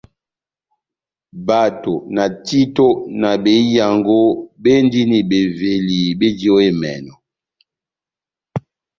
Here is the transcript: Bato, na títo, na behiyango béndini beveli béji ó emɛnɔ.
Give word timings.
Bato, 1.47 1.91
na 2.17 2.23
títo, 2.47 2.85
na 3.21 3.31
behiyango 3.43 4.17
béndini 4.63 5.19
beveli 5.29 5.99
béji 6.19 6.47
ó 6.55 6.57
emɛnɔ. 6.69 7.13